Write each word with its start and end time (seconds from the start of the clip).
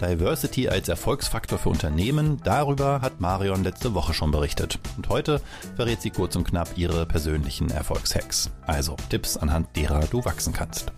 Diversity 0.00 0.68
als 0.68 0.88
Erfolgsfaktor 0.88 1.58
für 1.58 1.68
Unternehmen, 1.68 2.40
darüber 2.42 3.00
hat 3.00 3.20
Marion 3.20 3.64
letzte 3.64 3.94
Woche 3.94 4.14
schon 4.14 4.30
berichtet. 4.30 4.78
Und 4.96 5.08
heute 5.08 5.40
verrät 5.76 6.02
sie 6.02 6.10
kurz 6.10 6.36
und 6.36 6.44
knapp 6.44 6.76
ihre 6.76 7.06
persönlichen 7.06 7.70
Erfolgshacks. 7.70 8.50
Also 8.66 8.96
Tipps, 9.08 9.36
anhand 9.36 9.74
derer 9.76 10.00
du 10.06 10.24
wachsen 10.24 10.52
kannst. 10.52 10.92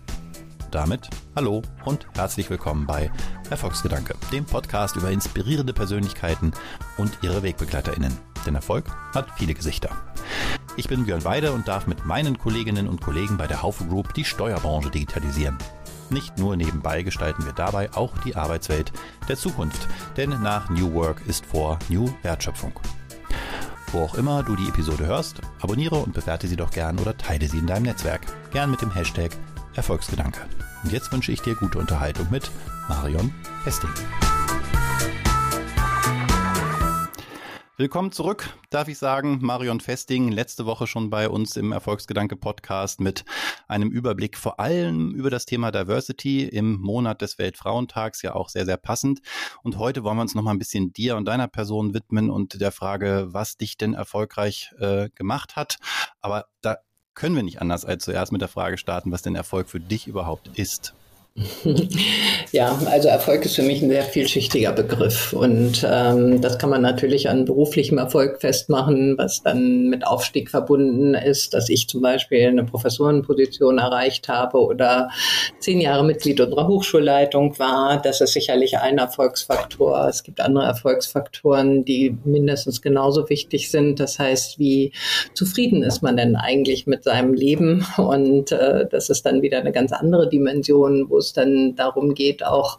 Damit 0.71 1.09
hallo 1.35 1.61
und 1.85 2.07
herzlich 2.15 2.49
willkommen 2.49 2.85
bei 2.85 3.09
Erfolgsgedanke, 3.49 4.15
dem 4.31 4.45
Podcast 4.45 4.97
über 4.97 5.11
inspirierende 5.11 5.73
Persönlichkeiten 5.73 6.51
und 6.97 7.17
ihre 7.21 7.41
WegbegleiterInnen. 7.41 8.17
Denn 8.45 8.55
Erfolg 8.55 8.85
hat 9.13 9.27
viele 9.37 9.53
Gesichter. 9.53 9.89
Ich 10.75 10.87
bin 10.87 11.05
Björn 11.05 11.23
Weide 11.23 11.53
und 11.53 11.67
darf 11.67 11.87
mit 11.87 12.05
meinen 12.05 12.37
Kolleginnen 12.37 12.87
und 12.87 13.01
Kollegen 13.01 13.37
bei 13.37 13.47
der 13.47 13.61
Haufe 13.61 13.85
Group 13.85 14.13
die 14.13 14.25
Steuerbranche 14.25 14.91
digitalisieren. 14.91 15.57
Nicht 16.09 16.37
nur 16.37 16.55
nebenbei 16.55 17.03
gestalten 17.03 17.45
wir 17.45 17.53
dabei 17.53 17.93
auch 17.93 18.17
die 18.19 18.35
Arbeitswelt 18.35 18.91
der 19.27 19.35
Zukunft, 19.35 19.87
denn 20.15 20.29
nach 20.41 20.69
New 20.69 20.93
Work 20.93 21.21
ist 21.27 21.45
vor 21.45 21.77
New 21.89 22.09
Wertschöpfung. 22.21 22.79
Wo 23.91 24.01
auch 24.01 24.15
immer 24.15 24.43
du 24.43 24.55
die 24.55 24.67
Episode 24.67 25.05
hörst, 25.05 25.41
abonniere 25.61 25.95
und 25.95 26.13
bewerte 26.13 26.47
sie 26.47 26.57
doch 26.57 26.71
gern 26.71 26.99
oder 26.99 27.17
teile 27.17 27.47
sie 27.47 27.59
in 27.59 27.67
deinem 27.67 27.83
Netzwerk. 27.83 28.21
Gern 28.51 28.71
mit 28.71 28.81
dem 28.81 28.91
Hashtag 28.91 29.31
Erfolgsgedanke. 29.75 30.41
Und 30.83 30.91
jetzt 30.91 31.11
wünsche 31.11 31.31
ich 31.31 31.41
dir 31.41 31.55
gute 31.55 31.77
Unterhaltung 31.77 32.27
mit 32.29 32.51
Marion 32.89 33.33
Festing. 33.63 33.91
Willkommen 37.79 38.11
zurück, 38.11 38.57
darf 38.71 38.87
ich 38.87 38.97
sagen. 38.97 39.37
Marion 39.39 39.79
Festing, 39.79 40.31
letzte 40.31 40.65
Woche 40.65 40.87
schon 40.87 41.11
bei 41.11 41.29
uns 41.29 41.55
im 41.55 41.71
Erfolgsgedanke 41.71 42.35
Podcast 42.35 42.99
mit 42.99 43.23
einem 43.67 43.91
Überblick 43.91 44.35
vor 44.35 44.59
allem 44.59 45.13
über 45.13 45.29
das 45.29 45.45
Thema 45.45 45.69
Diversity 45.69 46.47
im 46.47 46.81
Monat 46.81 47.21
des 47.21 47.37
Weltfrauentags, 47.37 48.23
ja 48.23 48.33
auch 48.33 48.49
sehr, 48.49 48.65
sehr 48.65 48.77
passend. 48.77 49.19
Und 49.61 49.77
heute 49.77 50.03
wollen 50.03 50.17
wir 50.17 50.23
uns 50.23 50.33
nochmal 50.33 50.55
ein 50.55 50.59
bisschen 50.59 50.91
dir 50.91 51.17
und 51.17 51.25
deiner 51.25 51.47
Person 51.47 51.93
widmen 51.93 52.31
und 52.31 52.59
der 52.59 52.71
Frage, 52.71 53.27
was 53.29 53.57
dich 53.57 53.77
denn 53.77 53.93
erfolgreich 53.93 54.71
äh, 54.79 55.11
gemacht 55.13 55.55
hat. 55.55 55.77
Aber 56.19 56.47
da 56.61 56.77
können 57.13 57.35
wir 57.35 57.43
nicht 57.43 57.61
anders 57.61 57.85
als 57.85 58.05
zuerst 58.05 58.31
mit 58.31 58.41
der 58.41 58.47
Frage 58.47 58.79
starten, 58.79 59.11
was 59.11 59.21
denn 59.21 59.35
Erfolg 59.35 59.69
für 59.69 59.79
dich 59.79 60.07
überhaupt 60.07 60.47
ist. 60.57 60.95
Ja, 62.53 62.79
also 62.85 63.09
Erfolg 63.09 63.45
ist 63.45 63.55
für 63.55 63.61
mich 63.61 63.81
ein 63.81 63.89
sehr 63.89 64.03
vielschichtiger 64.03 64.71
Begriff 64.71 65.33
und 65.33 65.85
ähm, 65.87 66.39
das 66.41 66.57
kann 66.57 66.69
man 66.69 66.81
natürlich 66.81 67.29
an 67.29 67.43
beruflichem 67.43 67.97
Erfolg 67.97 68.39
festmachen, 68.39 69.17
was 69.17 69.43
dann 69.43 69.89
mit 69.89 70.07
Aufstieg 70.07 70.49
verbunden 70.49 71.13
ist, 71.13 71.53
dass 71.53 71.67
ich 71.67 71.89
zum 71.89 72.01
Beispiel 72.01 72.47
eine 72.47 72.63
Professorenposition 72.63 73.79
erreicht 73.79 74.29
habe 74.29 74.59
oder 74.59 75.09
zehn 75.59 75.81
Jahre 75.81 76.05
Mitglied 76.05 76.39
unserer 76.39 76.67
Hochschulleitung 76.67 77.59
war. 77.59 78.01
Das 78.01 78.21
ist 78.21 78.31
sicherlich 78.31 78.77
ein 78.77 78.97
Erfolgsfaktor. 78.97 80.07
Es 80.07 80.23
gibt 80.23 80.39
andere 80.39 80.65
Erfolgsfaktoren, 80.65 81.83
die 81.83 82.17
mindestens 82.23 82.81
genauso 82.81 83.29
wichtig 83.29 83.69
sind. 83.69 83.99
Das 83.99 84.19
heißt, 84.19 84.57
wie 84.57 84.93
zufrieden 85.33 85.83
ist 85.83 86.01
man 86.01 86.15
denn 86.15 86.37
eigentlich 86.37 86.87
mit 86.87 87.03
seinem 87.03 87.33
Leben? 87.33 87.85
Und 87.97 88.53
äh, 88.53 88.85
das 88.89 89.09
ist 89.09 89.25
dann 89.25 89.41
wieder 89.41 89.59
eine 89.59 89.73
ganz 89.73 89.91
andere 89.91 90.29
Dimension, 90.29 91.09
wo 91.09 91.17
es 91.17 91.26
es 91.27 91.33
dann 91.33 91.75
darum 91.75 92.13
geht, 92.13 92.43
auch 92.43 92.77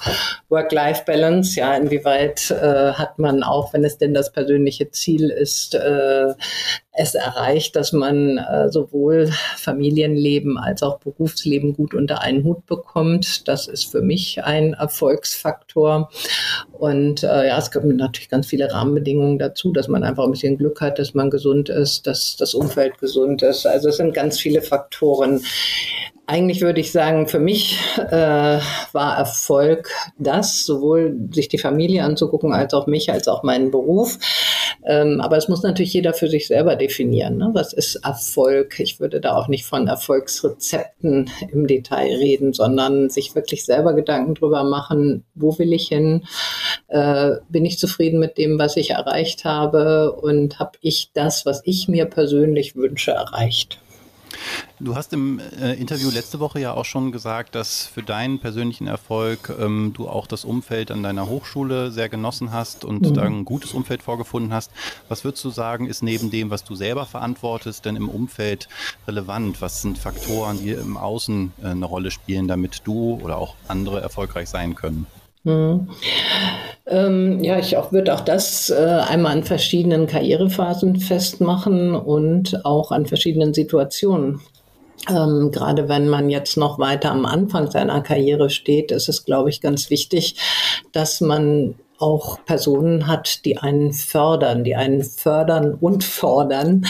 Work-Life-Balance, 0.48 1.58
ja, 1.58 1.74
inwieweit 1.74 2.50
äh, 2.50 2.92
hat 2.92 3.18
man 3.18 3.42
auch, 3.42 3.72
wenn 3.72 3.84
es 3.84 3.98
denn 3.98 4.14
das 4.14 4.32
persönliche 4.32 4.90
Ziel 4.90 5.30
ist, 5.30 5.74
äh, 5.74 6.34
es 6.98 7.14
erreicht, 7.14 7.76
dass 7.76 7.92
man 7.92 8.38
äh, 8.38 8.70
sowohl 8.70 9.30
Familienleben 9.56 10.58
als 10.58 10.82
auch 10.82 10.98
Berufsleben 10.98 11.74
gut 11.74 11.94
unter 11.94 12.22
einen 12.22 12.42
Hut 12.42 12.66
bekommt. 12.66 13.46
Das 13.46 13.68
ist 13.68 13.84
für 13.84 14.02
mich 14.02 14.42
ein 14.42 14.74
Erfolgsfaktor. 14.74 16.10
Und 16.72 17.22
äh, 17.22 17.46
ja, 17.46 17.58
es 17.58 17.70
kommen 17.70 17.96
natürlich 17.96 18.28
ganz 18.28 18.48
viele 18.48 18.72
Rahmenbedingungen 18.72 19.38
dazu, 19.38 19.72
dass 19.72 19.86
man 19.86 20.02
einfach 20.02 20.24
ein 20.24 20.32
bisschen 20.32 20.58
Glück 20.58 20.80
hat, 20.80 20.98
dass 20.98 21.14
man 21.14 21.30
gesund 21.30 21.68
ist, 21.68 22.06
dass 22.08 22.36
das 22.36 22.52
Umfeld 22.54 22.98
gesund 22.98 23.42
ist. 23.42 23.64
Also 23.64 23.90
es 23.90 23.98
sind 23.98 24.12
ganz 24.12 24.40
viele 24.40 24.60
Faktoren. 24.60 25.40
Eigentlich 26.30 26.60
würde 26.60 26.80
ich 26.80 26.92
sagen, 26.92 27.26
für 27.26 27.38
mich 27.38 27.78
äh, 27.96 28.60
war 28.92 29.16
Erfolg 29.16 29.88
das, 30.18 30.66
sowohl 30.66 31.16
sich 31.32 31.48
die 31.48 31.56
Familie 31.56 32.04
anzugucken, 32.04 32.52
als 32.52 32.74
auch 32.74 32.86
mich, 32.86 33.10
als 33.10 33.28
auch 33.28 33.42
meinen 33.42 33.70
Beruf. 33.70 34.18
Ähm, 34.84 35.22
aber 35.22 35.38
es 35.38 35.48
muss 35.48 35.62
natürlich 35.62 35.94
jeder 35.94 36.12
für 36.12 36.28
sich 36.28 36.46
selber 36.46 36.76
definieren. 36.76 37.38
Ne? 37.38 37.48
Was 37.54 37.72
ist 37.72 38.04
Erfolg? 38.04 38.78
Ich 38.78 39.00
würde 39.00 39.22
da 39.22 39.36
auch 39.36 39.48
nicht 39.48 39.64
von 39.64 39.88
Erfolgsrezepten 39.88 41.30
im 41.50 41.66
Detail 41.66 42.16
reden, 42.16 42.52
sondern 42.52 43.08
sich 43.08 43.34
wirklich 43.34 43.64
selber 43.64 43.94
Gedanken 43.94 44.34
drüber 44.34 44.64
machen, 44.64 45.24
wo 45.34 45.58
will 45.58 45.72
ich 45.72 45.88
hin? 45.88 46.26
Äh, 46.88 47.36
bin 47.48 47.64
ich 47.64 47.78
zufrieden 47.78 48.20
mit 48.20 48.36
dem, 48.36 48.58
was 48.58 48.76
ich 48.76 48.90
erreicht 48.90 49.46
habe? 49.46 50.12
Und 50.12 50.58
habe 50.58 50.72
ich 50.82 51.10
das, 51.14 51.46
was 51.46 51.62
ich 51.64 51.88
mir 51.88 52.04
persönlich 52.04 52.76
wünsche, 52.76 53.12
erreicht? 53.12 53.80
Du 54.80 54.94
hast 54.94 55.12
im 55.12 55.40
äh, 55.40 55.74
Interview 55.74 56.10
letzte 56.10 56.40
Woche 56.40 56.60
ja 56.60 56.72
auch 56.72 56.84
schon 56.84 57.10
gesagt, 57.10 57.54
dass 57.54 57.86
für 57.86 58.02
deinen 58.02 58.38
persönlichen 58.38 58.86
Erfolg 58.86 59.52
ähm, 59.58 59.92
du 59.94 60.08
auch 60.08 60.26
das 60.26 60.44
Umfeld 60.44 60.90
an 60.90 61.02
deiner 61.02 61.28
Hochschule 61.28 61.90
sehr 61.90 62.08
genossen 62.08 62.52
hast 62.52 62.84
und 62.84 63.02
mhm. 63.02 63.14
da 63.14 63.22
ein 63.22 63.44
gutes 63.44 63.72
Umfeld 63.72 64.02
vorgefunden 64.02 64.52
hast. 64.52 64.70
Was 65.08 65.24
würdest 65.24 65.44
du 65.44 65.50
sagen, 65.50 65.86
ist 65.86 66.02
neben 66.02 66.30
dem, 66.30 66.50
was 66.50 66.64
du 66.64 66.74
selber 66.74 67.06
verantwortest, 67.06 67.84
denn 67.84 67.96
im 67.96 68.08
Umfeld 68.08 68.68
relevant? 69.06 69.60
Was 69.60 69.82
sind 69.82 69.98
Faktoren, 69.98 70.58
die 70.58 70.70
im 70.70 70.96
Außen 70.96 71.52
äh, 71.62 71.66
eine 71.66 71.86
Rolle 71.86 72.10
spielen, 72.10 72.46
damit 72.46 72.82
du 72.84 73.18
oder 73.22 73.38
auch 73.38 73.54
andere 73.66 74.00
erfolgreich 74.00 74.48
sein 74.48 74.74
können? 74.74 75.06
Mhm. 75.44 75.88
Ähm, 76.86 77.44
ja, 77.44 77.58
ich 77.58 77.76
auch, 77.76 77.92
würde 77.92 78.14
auch 78.14 78.20
das 78.22 78.70
äh, 78.70 78.74
einmal 78.76 79.32
an 79.32 79.44
verschiedenen 79.44 80.06
Karrierephasen 80.06 81.00
festmachen 81.00 81.94
und 81.94 82.64
auch 82.64 82.92
an 82.92 83.06
verschiedenen 83.06 83.52
Situationen. 83.52 84.40
Ähm, 85.08 85.50
gerade 85.52 85.88
wenn 85.88 86.08
man 86.08 86.30
jetzt 86.30 86.56
noch 86.56 86.78
weiter 86.78 87.12
am 87.12 87.26
Anfang 87.26 87.70
seiner 87.70 88.00
Karriere 88.00 88.50
steht, 88.50 88.90
ist 88.90 89.08
es, 89.08 89.24
glaube 89.24 89.50
ich, 89.50 89.60
ganz 89.60 89.90
wichtig, 89.90 90.36
dass 90.92 91.20
man 91.20 91.74
auch 91.98 92.44
Personen 92.44 93.06
hat, 93.06 93.44
die 93.44 93.58
einen 93.58 93.92
fördern, 93.92 94.64
die 94.64 94.76
einen 94.76 95.02
fördern 95.02 95.74
und 95.74 96.04
fordern. 96.04 96.86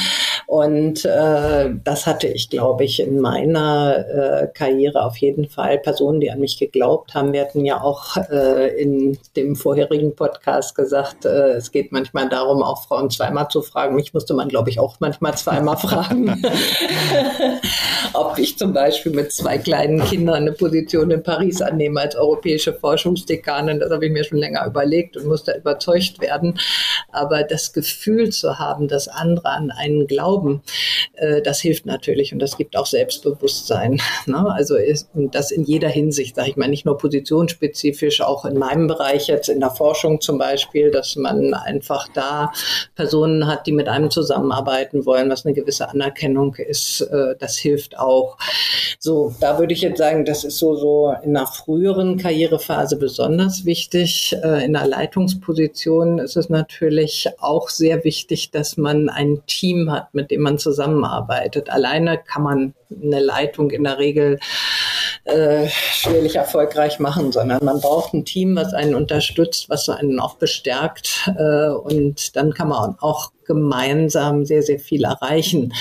Und 0.49 1.05
äh, 1.05 1.75
das 1.85 2.07
hatte 2.07 2.27
ich, 2.27 2.49
glaube 2.49 2.83
ich, 2.83 3.01
in 3.01 3.21
meiner 3.21 3.99
äh, 3.99 4.47
Karriere 4.47 5.05
auf 5.05 5.19
jeden 5.19 5.47
Fall. 5.51 5.77
Personen, 5.77 6.21
die 6.21 6.31
an 6.31 6.41
mich 6.41 6.59
geglaubt 6.59 7.13
haben. 7.15 7.35
Wir 7.35 7.43
hatten 7.43 7.67
ja 7.67 7.83
auch 7.83 8.17
äh, 8.17 8.81
in 8.81 9.19
dem 9.37 9.57
vorherigen 9.57 10.17
Podcast 10.17 10.75
gesagt, 10.75 11.27
äh, 11.27 11.51
es 11.51 11.71
geht 11.71 11.93
manchmal 11.93 12.31
darum, 12.31 12.63
auch 12.63 12.83
Frauen 12.85 13.11
zweimal 13.11 13.49
zu 13.49 13.61
fragen. 13.61 13.95
Mich 13.95 14.15
musste 14.15 14.33
man, 14.33 14.49
glaube 14.49 14.71
ich, 14.71 14.81
auch 14.81 14.97
manchmal 15.01 15.37
zweimal 15.37 15.77
fragen, 15.77 16.43
ob 18.15 18.39
ich 18.39 18.57
zum 18.57 18.73
Beispiel 18.73 19.13
mit 19.13 19.31
zwei 19.33 19.59
kleinen 19.59 20.03
Kindern 20.03 20.37
eine 20.37 20.53
Position 20.53 21.11
in 21.11 21.23
Paris 21.23 21.61
annehme 21.61 22.01
als 22.01 22.17
europäische 22.17 22.73
Forschungsdekanin. 22.73 23.81
Das 23.81 23.91
habe 23.91 24.07
ich 24.07 24.13
mir 24.13 24.25
schon 24.25 24.39
länger 24.39 24.65
überlegt 24.65 25.19
und 25.19 25.27
musste 25.27 25.59
überzeugt 25.59 26.23
werden. 26.23 26.59
Aber 27.13 27.43
das 27.43 27.75
Gefühl 27.75 28.31
zu 28.31 28.59
haben, 28.59 28.89
dass 28.89 29.09
andere 29.09 29.51
an 29.51 29.71
einen 29.71 30.07
glauben, 30.07 30.38
glauben, 30.39 30.63
äh, 31.15 31.43
das 31.43 31.61
hilft 31.61 31.87
natürlich 31.87 32.33
und 32.33 32.39
das 32.39 32.57
gibt 32.57 32.77
auch 32.77 32.87
Selbstbewusstsein. 32.87 34.01
Ne? 34.27 34.47
Also 34.53 34.77
ist, 34.77 35.09
das 35.15 35.51
in 35.51 35.65
jeder 35.65 35.89
Hinsicht, 35.89 36.37
sage 36.37 36.51
ich 36.51 36.57
mal, 36.57 36.69
nicht 36.69 36.85
nur 36.85 36.99
positionsspezifisch, 36.99 38.21
auch 38.21 38.45
in 38.45 38.59
meinem 38.59 38.87
Bereich 38.87 39.27
jetzt 39.29 39.49
in 39.49 39.61
der 39.61 39.71
Forschung 39.71 40.21
zum 40.21 40.37
Beispiel, 40.39 40.91
dass 40.91 41.17
man 41.17 41.55
einfach 41.55 42.09
da 42.13 42.53
Personen 42.95 43.47
hat, 43.47 43.67
die 43.67 43.73
mit 43.73 43.89
einem 43.89 44.11
zusammenarbeiten 44.11 45.07
wollen, 45.07 45.31
was 45.31 45.47
eine 45.47 45.55
gewisse 45.55 45.89
Anerkennung 45.89 46.57
ist, 46.57 47.01
äh, 47.01 47.37
das 47.39 47.57
hilft 47.57 47.99
auch. 47.99 48.37
So, 48.99 49.35
da 49.41 49.59
würde 49.59 49.73
ich 49.73 49.81
jetzt 49.81 49.99
sagen, 49.99 50.27
das 50.27 50.45
ist 50.45 50.59
so, 50.59 50.75
so 50.75 51.15
in 51.23 51.35
einer 51.35 51.47
früheren 51.47 52.19
Karrierephase 52.19 52.97
besonders 52.97 53.65
wichtig. 53.65 54.37
Äh, 54.43 54.65
in 54.65 54.75
der 54.75 54.87
Leitungsposition 54.87 56.19
ist 56.19 56.37
es 56.37 56.51
natürlich 56.51 57.29
auch 57.39 57.71
sehr 57.71 58.05
wichtig, 58.05 58.51
dass 58.51 58.77
man 58.77 59.09
ein 59.09 59.43
Team 59.47 59.91
hat, 59.91 60.13
mit 60.13 60.28
dem 60.31 60.43
man 60.43 60.59
zusammenarbeitet. 60.59 61.71
Alleine 61.71 62.19
kann 62.19 62.43
man 62.43 62.75
eine 62.91 63.21
Leitung 63.21 63.71
in 63.71 63.85
der 63.85 63.99
Regel 63.99 64.39
äh, 65.25 65.69
schwerlich 65.69 66.37
erfolgreich 66.37 66.99
machen, 66.99 67.33
sondern 67.33 67.65
man 67.65 67.81
braucht 67.81 68.15
ein 68.15 68.25
Team, 68.25 68.57
was 68.57 68.73
einen 68.73 68.95
unterstützt, 68.95 69.69
was 69.69 69.89
einen 69.89 70.21
auch 70.21 70.37
bestärkt 70.37 71.31
äh, 71.39 71.69
und 71.69 72.37
dann 72.37 72.55
kann 72.55 72.69
man 72.69 72.97
auch 73.01 73.33
gemeinsam 73.49 74.45
sehr, 74.45 74.63
sehr 74.63 74.79
viel 74.79 75.03
erreichen. 75.03 75.73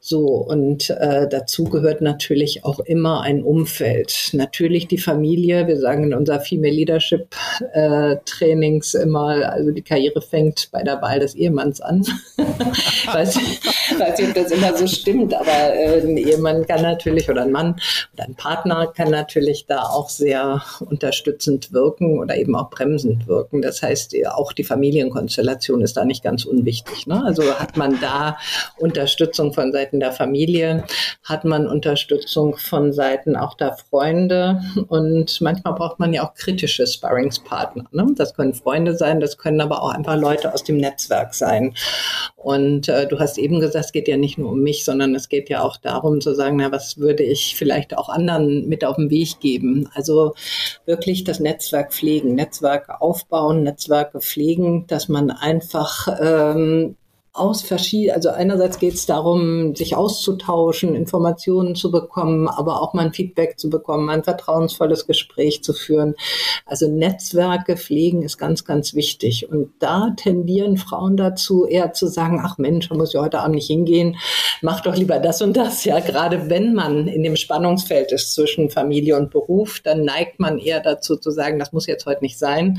So, 0.00 0.26
und 0.26 0.88
äh, 0.88 1.28
dazu 1.28 1.64
gehört 1.64 2.00
natürlich 2.00 2.64
auch 2.64 2.80
immer 2.80 3.20
ein 3.20 3.42
Umfeld. 3.42 4.30
Natürlich 4.32 4.88
die 4.88 4.98
Familie. 4.98 5.66
Wir 5.66 5.78
sagen 5.78 6.04
in 6.04 6.14
unserer 6.14 6.40
Female 6.40 6.72
Leadership 6.72 7.36
äh, 7.74 8.16
Trainings 8.24 8.94
immer, 8.94 9.52
also 9.52 9.70
die 9.70 9.82
Karriere 9.82 10.22
fängt 10.22 10.70
bei 10.72 10.82
der 10.82 11.00
Wahl 11.02 11.20
des 11.20 11.34
Ehemanns 11.34 11.80
an. 11.80 12.02
weiß, 12.36 13.36
weiß 13.36 14.18
nicht, 14.18 14.28
ob 14.28 14.34
das 14.34 14.50
immer 14.50 14.76
so 14.76 14.86
stimmt, 14.86 15.34
aber 15.34 15.74
äh, 15.74 16.00
ein 16.00 16.16
Ehemann 16.16 16.66
kann 16.66 16.82
natürlich 16.82 17.28
oder 17.28 17.42
ein 17.42 17.52
Mann 17.52 17.76
oder 18.14 18.24
ein 18.24 18.34
Partner 18.34 18.86
kann 18.86 19.10
natürlich 19.10 19.42
natürlich 19.42 19.66
da 19.66 19.82
auch 19.82 20.08
sehr 20.08 20.62
unterstützend 20.80 21.72
wirken 21.72 22.18
oder 22.18 22.36
eben 22.36 22.54
auch 22.54 22.70
bremsend 22.70 23.26
wirken. 23.26 23.62
Das 23.62 23.82
heißt, 23.82 24.14
auch 24.30 24.52
die 24.52 24.64
Familienkonstellation 24.64 25.82
ist 25.82 25.96
da 25.96 26.04
nicht 26.04 26.22
ganz 26.22 26.44
unwichtig. 26.44 26.91
Ne? 27.06 27.22
Also 27.24 27.42
hat 27.54 27.76
man 27.76 28.00
da 28.00 28.38
Unterstützung 28.78 29.52
von 29.52 29.72
Seiten 29.72 30.00
der 30.00 30.12
Familie, 30.12 30.84
hat 31.24 31.44
man 31.44 31.66
Unterstützung 31.66 32.56
von 32.56 32.92
Seiten 32.92 33.36
auch 33.36 33.54
der 33.54 33.76
Freunde 33.76 34.60
und 34.88 35.40
manchmal 35.40 35.74
braucht 35.74 35.98
man 35.98 36.12
ja 36.12 36.24
auch 36.24 36.34
kritische 36.34 36.86
Sparringspartner. 36.86 37.84
Ne? 37.92 38.06
Das 38.16 38.34
können 38.34 38.54
Freunde 38.54 38.96
sein, 38.96 39.20
das 39.20 39.38
können 39.38 39.60
aber 39.60 39.82
auch 39.82 39.90
einfach 39.90 40.16
Leute 40.16 40.52
aus 40.52 40.64
dem 40.64 40.76
Netzwerk 40.76 41.34
sein. 41.34 41.74
Und 42.36 42.88
äh, 42.88 43.06
du 43.06 43.20
hast 43.20 43.38
eben 43.38 43.60
gesagt, 43.60 43.84
es 43.84 43.92
geht 43.92 44.08
ja 44.08 44.16
nicht 44.16 44.36
nur 44.36 44.50
um 44.50 44.60
mich, 44.60 44.84
sondern 44.84 45.14
es 45.14 45.28
geht 45.28 45.48
ja 45.48 45.62
auch 45.62 45.76
darum 45.76 46.20
zu 46.20 46.34
sagen, 46.34 46.56
na, 46.56 46.72
was 46.72 46.98
würde 46.98 47.22
ich 47.22 47.54
vielleicht 47.56 47.96
auch 47.96 48.08
anderen 48.08 48.68
mit 48.68 48.84
auf 48.84 48.96
den 48.96 49.10
Weg 49.10 49.38
geben? 49.40 49.88
Also 49.94 50.34
wirklich 50.84 51.24
das 51.24 51.38
Netzwerk 51.38 51.92
pflegen, 51.92 52.34
Netzwerke 52.34 53.00
aufbauen, 53.00 53.62
Netzwerke 53.62 54.20
pflegen, 54.20 54.86
dass 54.88 55.08
man 55.08 55.30
einfach 55.30 56.08
ähm, 56.20 56.81
aus 57.34 57.62
verschiedenen, 57.62 58.14
also 58.14 58.28
einerseits 58.28 58.78
geht 58.78 58.92
es 58.92 59.06
darum, 59.06 59.74
sich 59.74 59.96
auszutauschen, 59.96 60.94
Informationen 60.94 61.74
zu 61.74 61.90
bekommen, 61.90 62.46
aber 62.46 62.82
auch 62.82 62.92
mal 62.92 63.06
ein 63.06 63.14
Feedback 63.14 63.58
zu 63.58 63.70
bekommen, 63.70 64.10
ein 64.10 64.22
vertrauensvolles 64.22 65.06
Gespräch 65.06 65.64
zu 65.64 65.72
führen. 65.72 66.14
Also 66.66 66.90
Netzwerke 66.90 67.78
pflegen 67.78 68.22
ist 68.22 68.36
ganz, 68.36 68.66
ganz 68.66 68.94
wichtig. 68.94 69.48
Und 69.48 69.72
da 69.78 70.12
tendieren 70.14 70.76
Frauen 70.76 71.16
dazu, 71.16 71.66
eher 71.66 71.94
zu 71.94 72.06
sagen, 72.06 72.38
ach 72.44 72.58
Mensch, 72.58 72.90
da 72.90 72.96
muss 72.96 73.14
ich 73.14 73.20
heute 73.20 73.40
Abend 73.40 73.54
nicht 73.54 73.66
hingehen, 73.66 74.16
mach 74.60 74.80
doch 74.82 74.94
lieber 74.94 75.18
das 75.18 75.40
und 75.40 75.56
das. 75.56 75.86
Ja, 75.86 76.00
gerade 76.00 76.50
wenn 76.50 76.74
man 76.74 77.08
in 77.08 77.22
dem 77.22 77.36
Spannungsfeld 77.36 78.12
ist 78.12 78.34
zwischen 78.34 78.68
Familie 78.68 79.16
und 79.16 79.30
Beruf, 79.30 79.80
dann 79.80 80.04
neigt 80.04 80.38
man 80.38 80.58
eher 80.58 80.80
dazu 80.80 81.16
zu 81.16 81.30
sagen, 81.30 81.58
das 81.58 81.72
muss 81.72 81.86
jetzt 81.86 82.04
heute 82.04 82.20
nicht 82.22 82.38
sein. 82.38 82.78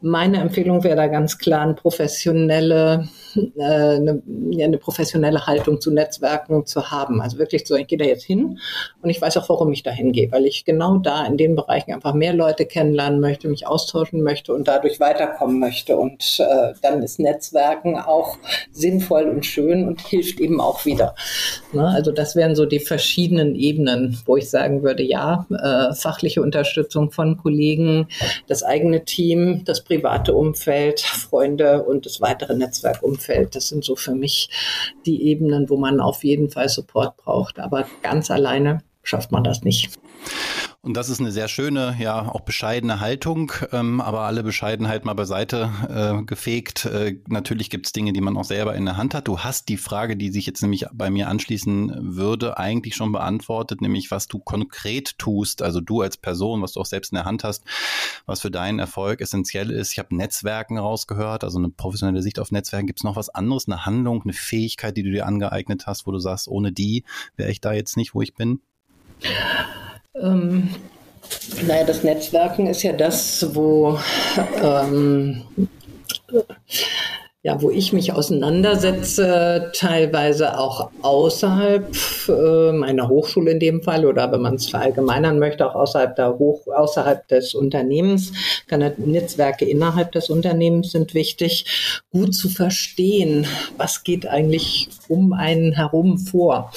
Meine 0.00 0.38
Empfehlung 0.38 0.84
wäre 0.84 0.94
da 0.94 1.08
ganz 1.08 1.38
klar 1.38 1.62
eine 1.62 1.74
professionelle, 1.74 3.08
äh, 3.56 3.62
eine, 3.62 4.22
eine, 4.62 4.78
professionelle 4.78 5.46
Haltung 5.46 5.80
zu 5.80 5.90
Netzwerken 5.90 6.66
zu 6.66 6.90
haben. 6.90 7.20
Also 7.20 7.38
wirklich 7.38 7.66
so, 7.66 7.74
ich 7.76 7.86
gehe 7.86 7.98
da 7.98 8.04
jetzt 8.04 8.24
hin 8.24 8.58
und 9.02 9.10
ich 9.10 9.20
weiß 9.20 9.36
auch, 9.38 9.48
warum 9.48 9.72
ich 9.72 9.82
da 9.82 9.90
hingehe, 9.90 10.30
weil 10.32 10.46
ich 10.46 10.64
genau 10.64 10.98
da 10.98 11.24
in 11.26 11.36
den 11.36 11.56
Bereichen 11.56 11.92
einfach 11.92 12.14
mehr 12.14 12.32
Leute 12.32 12.66
kennenlernen 12.66 13.20
möchte, 13.20 13.48
mich 13.48 13.66
austauschen 13.66 14.22
möchte 14.22 14.54
und 14.54 14.68
dadurch 14.68 15.00
weiterkommen 15.00 15.58
möchte. 15.58 15.96
Und 15.96 16.40
äh, 16.40 16.74
dann 16.82 17.02
ist 17.02 17.18
Netzwerken 17.18 17.98
auch 17.98 18.38
sinnvoll 18.72 19.24
und 19.24 19.44
schön 19.44 19.86
und 19.86 20.00
hilft 20.00 20.40
eben 20.40 20.60
auch 20.60 20.84
wieder. 20.84 21.14
Ne? 21.72 21.86
Also 21.86 22.12
das 22.12 22.36
wären 22.36 22.54
so 22.54 22.66
die 22.66 22.80
verschiedenen 22.80 23.54
Ebenen, 23.54 24.18
wo 24.26 24.36
ich 24.36 24.50
sagen 24.50 24.82
würde, 24.82 25.02
ja, 25.02 25.46
äh, 25.50 25.94
fachliche 25.94 26.42
Unterstützung 26.42 27.10
von 27.10 27.36
Kollegen, 27.36 28.08
das 28.46 28.62
eigene 28.62 29.04
Team, 29.04 29.62
das 29.64 29.82
private 29.82 30.34
Umfeld, 30.34 31.00
Freunde 31.00 31.82
und 31.82 32.06
das 32.06 32.20
weitere 32.20 32.54
Netzwerkumfeld. 32.56 33.25
Das 33.54 33.68
sind 33.68 33.84
so 33.84 33.96
für 33.96 34.14
mich 34.14 34.50
die 35.04 35.24
Ebenen, 35.24 35.68
wo 35.68 35.76
man 35.76 36.00
auf 36.00 36.24
jeden 36.24 36.50
Fall 36.50 36.68
Support 36.68 37.16
braucht. 37.16 37.58
Aber 37.58 37.86
ganz 38.02 38.30
alleine 38.30 38.82
schafft 39.02 39.32
man 39.32 39.44
das 39.44 39.62
nicht. 39.62 39.90
Und 40.86 40.96
das 40.96 41.08
ist 41.08 41.18
eine 41.18 41.32
sehr 41.32 41.48
schöne, 41.48 41.96
ja, 41.98 42.28
auch 42.28 42.42
bescheidene 42.42 43.00
Haltung, 43.00 43.50
ähm, 43.72 44.00
aber 44.00 44.20
alle 44.20 44.44
Bescheidenheit 44.44 45.04
mal 45.04 45.14
beiseite 45.14 45.72
äh, 45.88 46.22
gefegt. 46.22 46.84
Äh, 46.84 47.18
natürlich 47.26 47.70
gibt 47.70 47.86
es 47.86 47.92
Dinge, 47.92 48.12
die 48.12 48.20
man 48.20 48.36
auch 48.36 48.44
selber 48.44 48.76
in 48.76 48.84
der 48.84 48.96
Hand 48.96 49.12
hat. 49.12 49.26
Du 49.26 49.40
hast 49.40 49.68
die 49.68 49.78
Frage, 49.78 50.16
die 50.16 50.30
sich 50.30 50.46
jetzt 50.46 50.62
nämlich 50.62 50.86
bei 50.92 51.10
mir 51.10 51.26
anschließen 51.26 52.14
würde, 52.14 52.56
eigentlich 52.58 52.94
schon 52.94 53.10
beantwortet, 53.10 53.80
nämlich 53.80 54.12
was 54.12 54.28
du 54.28 54.38
konkret 54.38 55.18
tust, 55.18 55.60
also 55.60 55.80
du 55.80 56.02
als 56.02 56.18
Person, 56.18 56.62
was 56.62 56.74
du 56.74 56.80
auch 56.80 56.86
selbst 56.86 57.10
in 57.10 57.16
der 57.16 57.24
Hand 57.24 57.42
hast, 57.42 57.64
was 58.24 58.40
für 58.40 58.52
deinen 58.52 58.78
Erfolg 58.78 59.20
essentiell 59.20 59.72
ist. 59.72 59.90
Ich 59.90 59.98
habe 59.98 60.14
Netzwerken 60.14 60.78
rausgehört, 60.78 61.42
also 61.42 61.58
eine 61.58 61.70
professionelle 61.70 62.22
Sicht 62.22 62.38
auf 62.38 62.52
Netzwerken. 62.52 62.86
Gibt 62.86 63.00
es 63.00 63.04
noch 63.04 63.16
was 63.16 63.28
anderes, 63.28 63.66
eine 63.66 63.86
Handlung, 63.86 64.22
eine 64.22 64.34
Fähigkeit, 64.34 64.96
die 64.96 65.02
du 65.02 65.10
dir 65.10 65.26
angeeignet 65.26 65.88
hast, 65.88 66.06
wo 66.06 66.12
du 66.12 66.20
sagst, 66.20 66.46
ohne 66.46 66.70
die 66.70 67.02
wäre 67.34 67.50
ich 67.50 67.60
da 67.60 67.72
jetzt 67.72 67.96
nicht, 67.96 68.14
wo 68.14 68.22
ich 68.22 68.34
bin? 68.34 68.60
Ähm, 70.20 70.70
naja, 71.66 71.84
das 71.84 72.04
Netzwerken 72.04 72.66
ist 72.66 72.82
ja 72.82 72.92
das, 72.92 73.54
wo 73.54 73.98
ähm, 74.62 75.42
ja, 77.46 77.62
wo 77.62 77.70
ich 77.70 77.92
mich 77.92 78.12
auseinandersetze, 78.12 79.70
teilweise 79.72 80.58
auch 80.58 80.90
außerhalb 81.02 81.86
äh, 82.28 82.72
meiner 82.72 83.08
Hochschule 83.08 83.52
in 83.52 83.60
dem 83.60 83.84
Fall 83.84 84.04
oder 84.04 84.32
wenn 84.32 84.40
man 84.40 84.56
es 84.56 84.68
verallgemeinern 84.68 85.38
möchte, 85.38 85.64
auch 85.64 85.76
außerhalb, 85.76 86.16
der 86.16 86.40
Hoch 86.40 86.66
außerhalb 86.66 87.28
des 87.28 87.54
Unternehmens. 87.54 88.32
Netzwerke 88.96 89.64
innerhalb 89.64 90.10
des 90.10 90.28
Unternehmens 90.28 90.90
sind 90.90 91.14
wichtig, 91.14 92.02
gut 92.10 92.34
zu 92.34 92.48
verstehen, 92.48 93.46
was 93.76 94.02
geht 94.02 94.26
eigentlich 94.26 94.88
um 95.06 95.32
einen 95.32 95.70
herum 95.70 96.18
vor. 96.18 96.72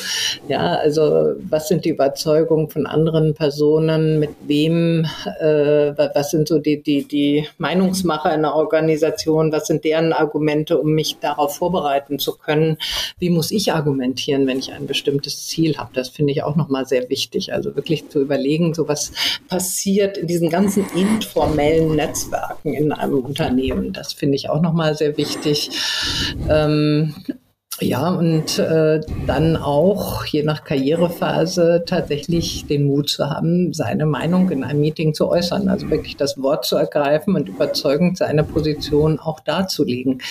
Ja, 0.50 0.76
also 0.76 1.34
was 1.50 1.68
sind 1.68 1.84
die 1.84 1.90
Überzeugungen 1.90 2.70
von 2.70 2.86
anderen 2.86 3.34
Personen, 3.34 4.20
mit 4.20 4.36
wem, 4.46 5.08
äh, 5.40 5.98
was 5.98 6.30
sind 6.30 6.48
so 6.48 6.60
die, 6.60 6.84
die, 6.84 7.06
die 7.06 7.48
Meinungsmacher 7.58 8.36
in 8.36 8.44
der 8.44 8.54
Organisation, 8.54 9.52
was 9.52 9.66
sind 9.66 9.84
deren 9.84 10.14
Argumente, 10.14 10.59
Argumente, 10.60 10.78
um 10.80 10.94
mich 10.94 11.18
darauf 11.20 11.56
vorbereiten 11.58 12.20
zu 12.20 12.34
können. 12.38 12.78
Wie 13.18 13.30
muss 13.30 13.52
ich 13.52 13.72
argumentieren, 13.74 14.48
wenn 14.48 14.60
ich 14.60 14.72
ein 14.74 14.88
bestimmtes 14.88 15.48
Ziel 15.48 15.78
habe? 15.78 15.92
Das 15.94 16.10
finde 16.10 16.34
ich 16.34 16.44
auch 16.44 16.56
nochmal 16.56 16.86
sehr 16.86 17.10
wichtig. 17.10 17.54
Also 17.54 17.76
wirklich 17.76 18.10
zu 18.10 18.22
überlegen, 18.22 18.74
so 18.74 18.88
was 18.88 19.12
passiert 19.48 20.18
in 20.18 20.28
diesen 20.28 20.50
ganzen 20.50 20.86
informellen 20.96 21.96
Netzwerken 21.96 22.74
in 22.74 22.92
einem 22.92 23.20
Unternehmen. 23.20 23.94
Das 23.94 24.14
finde 24.14 24.36
ich 24.36 24.50
auch 24.50 24.62
nochmal 24.62 24.96
sehr 24.96 25.18
wichtig. 25.18 25.72
Ähm, 26.50 27.16
ja, 27.82 28.10
und 28.10 28.60
äh, 28.60 29.02
dann 29.26 29.56
auch, 29.56 30.26
je 30.26 30.44
nach 30.44 30.64
Karrierephase, 30.64 31.84
tatsächlich 31.86 32.66
den 32.68 32.86
Mut 32.86 33.10
zu 33.10 33.30
haben, 33.30 33.74
seine 33.74 34.06
Meinung 34.06 34.50
in 34.52 34.64
einem 34.64 34.82
Meeting 34.82 35.14
zu 35.14 35.30
äußern. 35.30 35.70
Also 35.70 35.90
wirklich 35.90 36.18
das 36.18 36.42
Wort 36.42 36.66
zu 36.66 36.76
ergreifen 36.78 37.36
und 37.36 37.48
überzeugend 37.50 38.18
seine 38.18 38.44
Position 38.44 39.20
auch 39.20 39.40
darzulegen. 39.40 40.22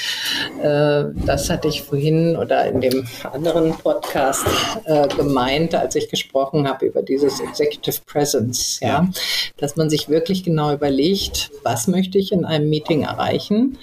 Äh, 0.62 1.04
das 1.26 1.50
hatte 1.50 1.68
ich 1.68 1.82
vorhin 1.82 2.36
oder 2.36 2.66
in 2.66 2.80
dem 2.80 3.06
anderen 3.32 3.72
Podcast 3.72 4.46
äh, 4.84 5.08
gemeint, 5.08 5.74
als 5.74 5.94
ich 5.94 6.08
gesprochen 6.08 6.68
habe 6.68 6.86
über 6.86 7.02
dieses 7.02 7.40
Executive 7.40 8.00
Presence. 8.06 8.80
Ja? 8.80 8.88
ja, 8.88 9.08
dass 9.56 9.76
man 9.76 9.90
sich 9.90 10.08
wirklich 10.08 10.44
genau 10.44 10.72
überlegt, 10.72 11.50
was 11.62 11.86
möchte 11.86 12.18
ich 12.18 12.32
in 12.32 12.44
einem 12.44 12.68
Meeting 12.68 13.02
erreichen? 13.02 13.78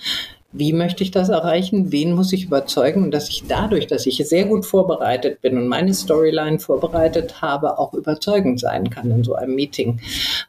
Wie 0.58 0.72
möchte 0.72 1.04
ich 1.04 1.12
das 1.12 1.28
erreichen? 1.28 1.92
Wen 1.92 2.14
muss 2.14 2.32
ich 2.32 2.46
überzeugen? 2.46 3.04
Und 3.04 3.12
dass 3.12 3.28
ich 3.28 3.44
dadurch, 3.46 3.88
dass 3.88 4.06
ich 4.06 4.16
sehr 4.26 4.46
gut 4.46 4.66
vorbereitet 4.66 5.42
bin 5.42 5.58
und 5.58 5.68
meine 5.68 5.94
Storyline 5.94 6.60
vorbereitet 6.60 7.42
habe, 7.42 7.78
auch 7.78 7.94
überzeugend 7.94 8.62
sein 8.62 8.90
kann 8.90 9.12
in 9.12 9.26
so 9.26 9.36
einem 9.36 9.54
Meeting. 9.54 10.00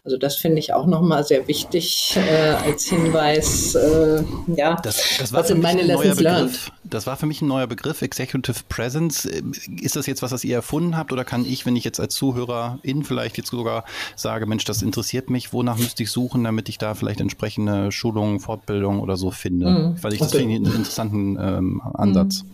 Also 0.05 0.17
das 0.17 0.37
finde 0.37 0.61
ich 0.61 0.73
auch 0.73 0.87
nochmal 0.87 1.25
sehr 1.25 1.49
wichtig 1.49 2.17
äh, 2.17 2.69
als 2.69 2.85
Hinweis. 2.85 3.75
Äh, 3.75 4.23
ja, 4.55 4.77
das, 4.81 5.03
das 5.19 5.33
was 5.33 5.49
sind 5.49 5.61
meine 5.61 5.83
Lessons 5.83 6.21
learned? 6.21 6.73
Das 6.85 7.09
war 7.09 7.17
für 7.17 7.27
mich 7.27 7.43
ein 7.43 7.49
neuer 7.49 7.67
Begriff, 7.67 8.01
Executive 8.01 8.61
Presence. 8.69 9.25
Ist 9.25 9.97
das 9.97 10.07
jetzt 10.07 10.23
was, 10.23 10.31
was 10.31 10.45
ihr 10.45 10.55
erfunden 10.55 10.97
habt 10.97 11.13
oder 11.13 11.25
kann 11.25 11.45
ich, 11.45 11.67
wenn 11.67 11.75
ich 11.75 11.83
jetzt 11.83 11.99
als 11.99 12.15
Zuhörerin 12.15 13.03
vielleicht 13.03 13.39
jetzt 13.39 13.51
sogar 13.51 13.85
sage, 14.15 14.47
Mensch, 14.47 14.65
das 14.65 14.83
interessiert 14.83 15.31
mich, 15.31 15.53
wonach 15.53 15.79
müsste 15.79 16.05
ich 16.05 16.13
suchen, 16.13 16.45
damit 16.45 16.69
ich 16.69 16.79
da 16.79 16.95
vielleicht 16.95 17.21
entsprechende 17.21 17.91
Schulungen, 17.91 18.39
Fortbildung 18.39 19.01
oder 19.01 19.17
so 19.17 19.33
finde? 19.33 19.67
Mhm 19.67 19.96
weil 20.03 20.13
ich 20.13 20.19
das 20.19 20.29
okay. 20.29 20.39
finde 20.39 20.57
einen 20.57 20.67
interessanten 20.67 21.39
ähm, 21.41 21.83
Ansatz. 21.95 22.43
Mhm. 22.43 22.51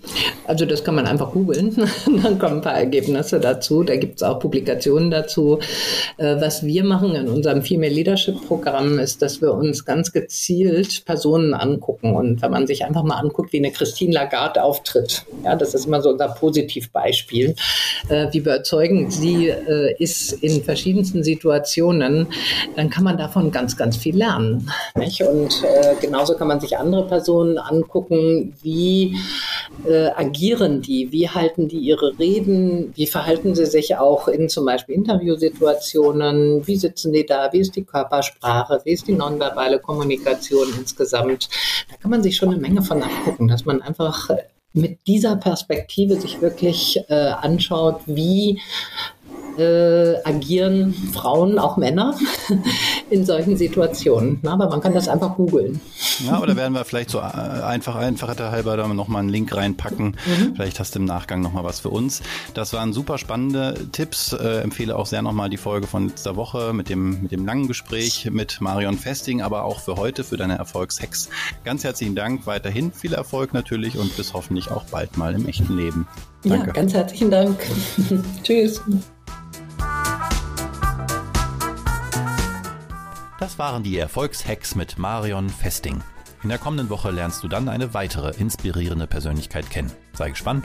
Also 0.46 0.66
das 0.66 0.84
kann 0.84 0.94
man 0.94 1.06
einfach 1.06 1.32
googeln, 1.32 1.76
dann 2.22 2.38
kommen 2.38 2.56
ein 2.56 2.60
paar 2.62 2.74
Ergebnisse 2.74 3.40
dazu. 3.40 3.82
Da 3.82 3.96
gibt 3.96 4.16
es 4.16 4.22
auch 4.22 4.38
Publikationen 4.38 5.10
dazu. 5.10 5.58
Äh, 6.16 6.40
was 6.40 6.64
wir 6.64 6.84
machen 6.84 7.14
in 7.14 7.28
unserem 7.28 7.62
Female 7.62 7.92
Leadership 7.92 8.46
Programm 8.46 8.98
ist, 8.98 9.22
dass 9.22 9.40
wir 9.40 9.52
uns 9.52 9.84
ganz 9.84 10.12
gezielt 10.12 11.04
Personen 11.04 11.54
angucken. 11.54 12.14
Und 12.14 12.42
wenn 12.42 12.50
man 12.50 12.66
sich 12.66 12.84
einfach 12.84 13.02
mal 13.02 13.16
anguckt, 13.16 13.52
wie 13.52 13.58
eine 13.58 13.70
Christine 13.70 14.12
Lagarde 14.12 14.62
auftritt, 14.62 15.24
ja, 15.44 15.56
das 15.56 15.74
ist 15.74 15.86
immer 15.86 16.02
so 16.02 16.10
unser 16.10 16.28
Positivbeispiel, 16.28 17.54
äh, 18.08 18.26
wie 18.32 18.38
überzeugend 18.38 19.12
sie 19.12 19.48
äh, 19.48 19.94
ist 19.98 20.32
in 20.32 20.62
verschiedensten 20.62 21.22
Situationen, 21.22 22.26
dann 22.76 22.90
kann 22.90 23.04
man 23.04 23.16
davon 23.16 23.50
ganz, 23.50 23.76
ganz 23.76 23.96
viel 23.96 24.16
lernen. 24.16 24.70
Nicht? 24.96 25.22
Und 25.22 25.62
äh, 25.62 25.94
genauso 26.00 26.34
kann 26.34 26.48
man 26.48 26.60
sich 26.60 26.76
andere 26.76 27.06
Personen 27.06 27.31
Personen 27.32 27.58
angucken, 27.58 28.54
wie 28.62 29.16
äh, 29.88 30.08
agieren 30.08 30.82
die, 30.82 31.12
wie 31.12 31.30
halten 31.30 31.66
die 31.66 31.78
ihre 31.78 32.18
Reden, 32.18 32.92
wie 32.94 33.06
verhalten 33.06 33.54
sie 33.54 33.64
sich 33.64 33.96
auch 33.96 34.28
in 34.28 34.50
zum 34.50 34.66
Beispiel 34.66 34.96
Interviewsituationen, 34.96 36.66
wie 36.66 36.76
sitzen 36.76 37.12
die 37.12 37.24
da, 37.24 37.50
wie 37.52 37.60
ist 37.60 37.74
die 37.74 37.84
Körpersprache, 37.84 38.82
wie 38.84 38.92
ist 38.92 39.08
die 39.08 39.14
nonverbale 39.14 39.78
Kommunikation 39.78 40.68
insgesamt. 40.78 41.48
Da 41.90 41.96
kann 41.96 42.10
man 42.10 42.22
sich 42.22 42.36
schon 42.36 42.50
eine 42.50 42.60
Menge 42.60 42.82
von 42.82 43.02
angucken, 43.02 43.48
dass 43.48 43.64
man 43.64 43.80
einfach 43.80 44.28
mit 44.74 44.98
dieser 45.06 45.36
Perspektive 45.36 46.20
sich 46.20 46.42
wirklich 46.42 47.00
äh, 47.08 47.14
anschaut, 47.14 48.00
wie 48.06 48.60
äh, 49.58 50.22
agieren 50.24 50.94
Frauen, 51.12 51.58
auch 51.58 51.76
Männer, 51.76 52.14
in 53.10 53.24
solchen 53.24 53.56
Situationen. 53.56 54.38
Na, 54.42 54.52
aber 54.54 54.68
man 54.68 54.80
kann 54.80 54.94
das 54.94 55.08
einfach 55.08 55.36
googeln. 55.36 55.80
Ja, 56.22 56.40
oder 56.40 56.56
werden 56.56 56.74
wir 56.74 56.84
vielleicht 56.84 57.10
so 57.10 57.18
äh, 57.18 57.22
einfach, 57.22 57.96
einfacher 57.96 58.50
halber 58.50 58.76
da 58.76 58.86
nochmal 58.88 59.20
einen 59.20 59.28
Link 59.28 59.54
reinpacken. 59.54 60.16
Mhm. 60.26 60.54
Vielleicht 60.54 60.78
hast 60.80 60.94
du 60.94 61.00
im 61.00 61.04
Nachgang 61.04 61.40
nochmal 61.40 61.64
was 61.64 61.80
für 61.80 61.88
uns. 61.88 62.22
Das 62.54 62.72
waren 62.72 62.92
super 62.92 63.18
spannende 63.18 63.74
Tipps. 63.92 64.32
Äh, 64.32 64.60
empfehle 64.60 64.96
auch 64.96 65.06
sehr 65.06 65.22
nochmal 65.22 65.50
die 65.50 65.56
Folge 65.56 65.86
von 65.86 66.08
letzter 66.08 66.36
Woche 66.36 66.72
mit 66.72 66.88
dem, 66.88 67.22
mit 67.22 67.32
dem 67.32 67.44
langen 67.44 67.66
Gespräch 67.66 68.28
mit 68.30 68.60
Marion 68.60 68.98
Festing, 68.98 69.42
aber 69.42 69.64
auch 69.64 69.80
für 69.80 69.96
heute, 69.96 70.24
für 70.24 70.36
deine 70.36 70.58
Erfolgshex. 70.58 71.28
Ganz 71.64 71.84
herzlichen 71.84 72.14
Dank. 72.14 72.46
Weiterhin 72.46 72.92
viel 72.92 73.14
Erfolg 73.14 73.52
natürlich 73.52 73.98
und 73.98 74.16
bis 74.16 74.32
hoffentlich 74.32 74.70
auch 74.70 74.84
bald 74.84 75.16
mal 75.16 75.34
im 75.34 75.48
echten 75.48 75.76
Leben. 75.76 76.06
Danke. 76.44 76.68
Ja, 76.68 76.72
ganz 76.72 76.94
herzlichen 76.94 77.30
Dank. 77.30 77.58
Tschüss. 78.42 78.80
Das 83.42 83.58
waren 83.58 83.82
die 83.82 83.98
Erfolgshacks 83.98 84.76
mit 84.76 84.98
Marion 84.98 85.48
Festing. 85.48 86.00
In 86.44 86.48
der 86.48 86.58
kommenden 86.58 86.90
Woche 86.90 87.10
lernst 87.10 87.42
du 87.42 87.48
dann 87.48 87.68
eine 87.68 87.92
weitere 87.92 88.30
inspirierende 88.36 89.08
Persönlichkeit 89.08 89.68
kennen. 89.68 89.90
Sei 90.12 90.30
gespannt. 90.30 90.64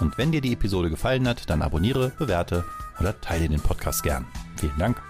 Und 0.00 0.18
wenn 0.18 0.32
dir 0.32 0.40
die 0.40 0.54
Episode 0.54 0.90
gefallen 0.90 1.28
hat, 1.28 1.48
dann 1.48 1.62
abonniere, 1.62 2.08
bewerte 2.18 2.64
oder 2.98 3.20
teile 3.20 3.48
den 3.48 3.60
Podcast 3.60 4.02
gern. 4.02 4.26
Vielen 4.56 4.76
Dank. 4.76 5.00